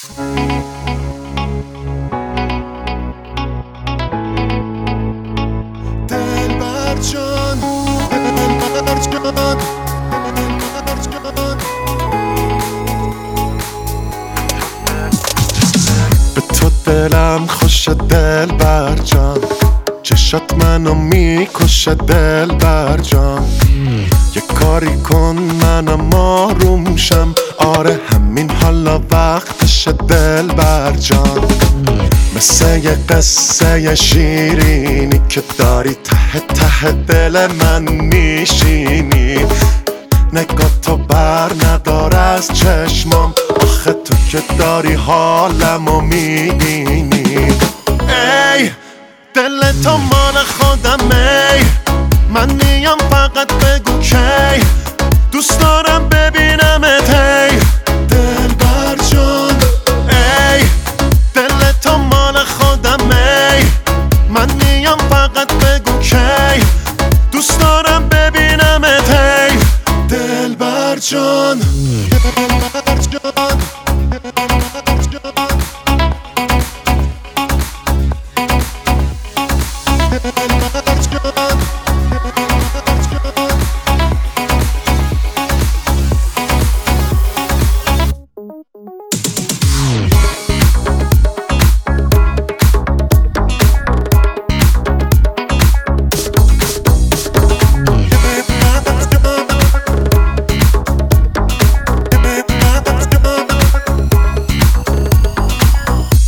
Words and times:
به 0.00 0.06
تو 16.54 16.70
دلم 16.86 17.46
خوش 17.46 17.88
دل 17.88 18.46
بر 18.46 18.94
جان 19.04 19.38
چشات 20.02 20.54
منو 20.64 20.94
می‌کشه 20.94 21.94
دل 21.94 22.46
بر 22.46 22.96
جان 22.96 23.44
یه 24.36 24.42
کاری 24.60 24.96
کن 24.96 25.36
منم 25.36 26.14
آروم 26.14 26.96
شم. 26.96 27.34
آره 27.58 28.00
همین 28.12 28.50
حالا 28.50 28.98
وقتش 29.86 29.88
دل 30.08 30.46
بر 30.46 30.92
جان. 30.92 31.48
مثل 32.36 32.84
یه 32.84 32.98
قصه 33.08 33.94
شیرینی 33.94 35.20
که 35.28 35.42
داری 35.58 35.94
ته 35.94 36.40
ته 36.40 36.92
دل 36.92 37.46
من 37.46 37.82
میشینی. 37.82 39.46
نگاه 40.32 40.70
تو 40.82 40.96
بر 40.96 41.50
ندار 41.64 42.16
از 42.16 42.48
چشمام. 42.48 43.34
آخه 43.62 43.92
تو 43.92 44.14
که 44.30 44.42
داری 44.58 44.92
حالمو 44.94 46.00
می‌بینی. 46.00 47.52
ای 48.08 48.70
دل 49.34 49.72
تو 49.84 49.96
مال 49.96 50.34
خودم 50.58 51.10
ای 51.10 51.64
من 52.34 52.52
میام 52.52 52.98
فقط 53.10 53.52
بگو 53.52 53.98
کی. 54.00 54.60
میام 64.80 64.98
فقط 64.98 65.52
بگو 65.52 65.98
کی. 65.98 66.16
دوست 67.32 67.60
دارم 67.60 68.08
ببینم 68.08 68.84
ای. 68.84 69.58
دل 70.08 70.54
بر 70.54 70.96
جان. 70.96 71.58
دل 71.58 72.18
بر 72.18 73.00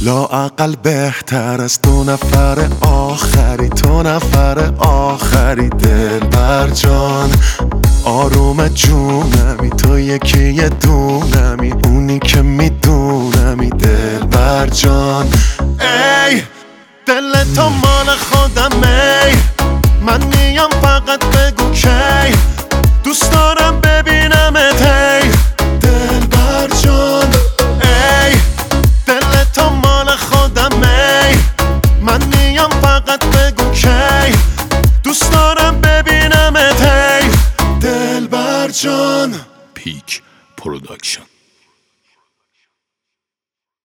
لااقل 0.05 0.75
بهتر 0.83 1.61
از 1.61 1.81
دو 1.83 2.05
نفر 2.05 2.69
آخری 2.81 3.69
تو 3.69 4.03
نفر 4.03 4.72
آخری 4.78 5.69
دل 5.69 6.19
بر 6.19 6.70
جان. 6.70 7.31
آروم 8.05 8.69
جونمی 8.69 9.70
تو 9.70 9.98
یکی 9.98 10.53
یه 10.53 10.69
دونمی 10.69 11.72
اونی 11.84 12.19
که 12.19 12.42
میدونمی 12.42 13.70
دل 13.70 14.19
بر 14.19 14.67
جان. 14.67 15.27
ای 15.81 16.42
دل 17.06 17.44
تو 17.56 17.69
مال 17.69 18.06
خودم 18.31 18.83
ای. 18.83 19.34
من 20.06 20.21
میام 20.25 20.71
فقط 20.71 21.25
بگو 21.25 21.71
کی. 21.71 22.37
دوست 23.05 23.32
دارم 23.32 23.81
ببینم 23.81 24.56
ای. 24.56 25.31
ببینم 39.87 40.22
ای 40.56 41.31